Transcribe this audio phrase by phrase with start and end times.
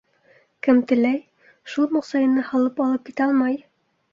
[0.67, 1.19] Кем теләй-
[1.73, 3.63] шул моҡсайына һалып алып китә алмай.